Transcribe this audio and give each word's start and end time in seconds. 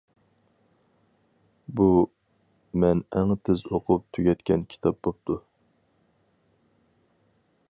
بۇ 1.81 1.87
مەن 2.85 3.05
ئەڭ 3.19 3.35
تېز 3.45 3.63
ئوقۇپ 3.71 4.09
تۈگەتكەن 4.17 4.67
كىتاب 4.73 5.01
بوپتۇ. 5.05 5.41